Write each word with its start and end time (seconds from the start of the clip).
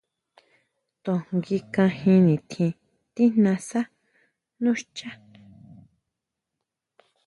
To 1.03 1.11
nguí 1.33 1.57
kanjin 1.73 2.21
nitjín 2.25 2.71
tijnasa 3.15 3.81
nú 4.61 4.71
xchá. 4.79 5.09